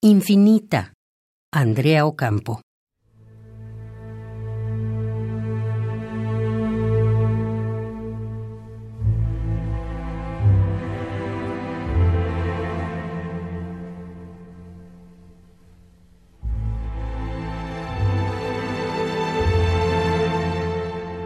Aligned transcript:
Infinita. 0.00 0.92
Andrea 1.52 2.06
Ocampo. 2.06 2.60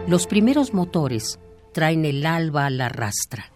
Los 0.07 0.25
primeros 0.25 0.73
motores 0.73 1.39
traen 1.73 2.05
el 2.05 2.25
alba 2.25 2.65
a 2.65 2.69
la 2.71 2.89
rastra. 2.89 3.53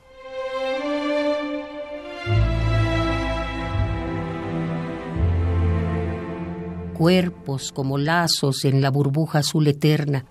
Cuerpos 6.97 7.71
como 7.71 7.99
lazos 7.99 8.65
en 8.65 8.81
la 8.81 8.89
burbuja 8.89 9.39
azul 9.39 9.67
eterna. 9.67 10.25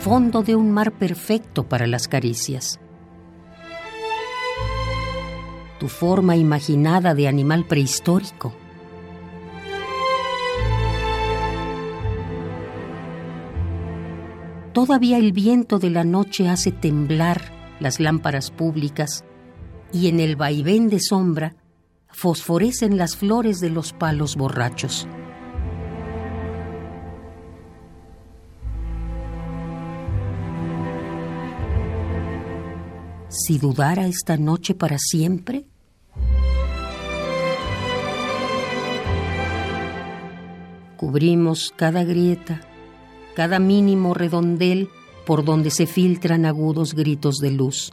Fondo 0.00 0.42
de 0.42 0.54
un 0.54 0.70
mar 0.70 0.92
perfecto 0.92 1.66
para 1.66 1.86
las 1.86 2.08
caricias. 2.08 2.78
Tu 5.78 5.88
forma 5.88 6.36
imaginada 6.36 7.14
de 7.14 7.26
animal 7.26 7.66
prehistórico. 7.66 8.52
Todavía 14.74 15.16
el 15.16 15.32
viento 15.32 15.78
de 15.78 15.88
la 15.88 16.04
noche 16.04 16.50
hace 16.50 16.70
temblar 16.70 17.40
las 17.80 17.98
lámparas 17.98 18.50
públicas 18.50 19.24
y 19.90 20.08
en 20.08 20.20
el 20.20 20.36
vaivén 20.36 20.90
de 20.90 21.00
sombra 21.00 21.56
fosforecen 22.12 22.96
las 22.96 23.16
flores 23.16 23.60
de 23.60 23.70
los 23.70 23.92
palos 23.92 24.36
borrachos. 24.36 25.06
Si 33.28 33.58
dudara 33.58 34.06
esta 34.06 34.36
noche 34.36 34.74
para 34.74 34.98
siempre, 34.98 35.64
cubrimos 40.96 41.72
cada 41.76 42.02
grieta, 42.02 42.60
cada 43.34 43.58
mínimo 43.60 44.14
redondel 44.14 44.88
por 45.24 45.44
donde 45.44 45.70
se 45.70 45.86
filtran 45.86 46.44
agudos 46.44 46.94
gritos 46.94 47.36
de 47.36 47.52
luz. 47.52 47.92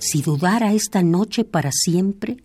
Si 0.00 0.22
dudara 0.22 0.72
esta 0.72 1.02
noche 1.02 1.44
para 1.44 1.70
siempre, 1.70 2.38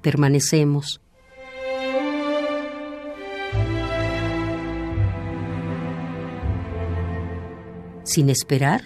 permanecemos. 0.00 1.00
Sin 8.02 8.30
esperar, 8.30 8.82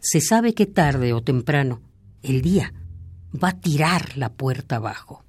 se 0.00 0.20
sabe 0.20 0.52
que 0.52 0.66
tarde 0.66 1.14
o 1.14 1.22
temprano 1.22 1.80
el 2.22 2.42
día 2.42 2.74
va 3.42 3.48
a 3.48 3.58
tirar 3.58 4.18
la 4.18 4.28
puerta 4.28 4.76
abajo. 4.76 5.23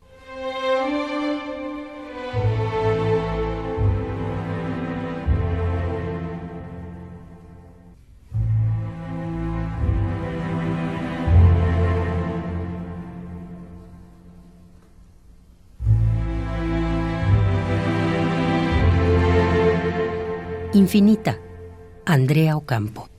Infinita. 20.75 21.40
Andrea 22.03 22.58
Ocampo. 22.58 23.15